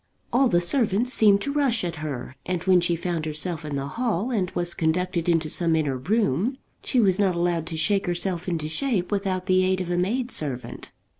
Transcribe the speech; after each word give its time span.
All 0.33 0.47
the 0.47 0.61
servants 0.61 1.13
seemed 1.13 1.41
to 1.41 1.53
rush 1.53 1.83
at 1.83 1.97
her, 1.97 2.35
and 2.43 2.63
when 2.63 2.81
she 2.81 2.95
found 2.95 3.27
herself 3.27 3.63
in 3.63 3.75
the 3.75 3.85
hall 3.85 4.31
and 4.31 4.49
was 4.55 4.73
conducted 4.73 5.29
into 5.29 5.47
some 5.47 5.75
inner 5.75 5.95
room, 5.97 6.57
she 6.83 6.99
was 6.99 7.19
not 7.19 7.35
allowed 7.35 7.67
to 7.67 7.77
shake 7.77 8.07
herself 8.07 8.47
into 8.47 8.67
shape 8.67 9.11
without 9.11 9.45
the 9.45 9.63
aid 9.63 9.79
of 9.79 9.91
a 9.91 9.99
maid 9.99 10.31
servant. 10.31 10.91